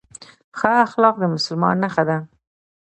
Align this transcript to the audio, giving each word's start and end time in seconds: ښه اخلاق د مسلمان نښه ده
ښه 0.57 0.71
اخلاق 0.85 1.15
د 1.19 1.23
مسلمان 1.35 1.75
نښه 1.83 2.03
ده 2.09 2.17